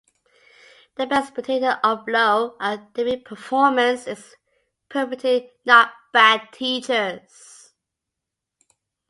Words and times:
The 0.95 1.05
best 1.05 1.35
predictor 1.35 1.79
of 1.83 2.07
low 2.07 2.57
academic 2.59 3.23
performance 3.23 4.07
is 4.07 4.35
poverty-not 4.89 5.91
bad 6.11 6.51
teachers. 6.53 7.71